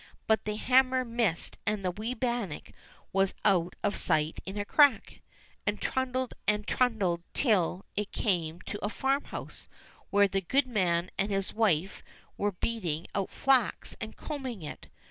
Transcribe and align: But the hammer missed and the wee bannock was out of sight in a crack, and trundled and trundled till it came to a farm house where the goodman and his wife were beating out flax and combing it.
But 0.25 0.45
the 0.45 0.55
hammer 0.55 1.05
missed 1.05 1.59
and 1.63 1.85
the 1.85 1.91
wee 1.91 2.15
bannock 2.15 2.71
was 3.13 3.35
out 3.45 3.75
of 3.83 3.97
sight 3.97 4.39
in 4.47 4.57
a 4.57 4.65
crack, 4.65 5.21
and 5.67 5.79
trundled 5.79 6.33
and 6.47 6.65
trundled 6.67 7.21
till 7.35 7.85
it 7.95 8.11
came 8.11 8.61
to 8.61 8.83
a 8.83 8.89
farm 8.89 9.25
house 9.25 9.67
where 10.09 10.27
the 10.27 10.41
goodman 10.41 11.11
and 11.19 11.29
his 11.31 11.53
wife 11.53 12.01
were 12.35 12.53
beating 12.53 13.05
out 13.13 13.29
flax 13.29 13.95
and 14.01 14.15
combing 14.17 14.63
it. 14.63 14.87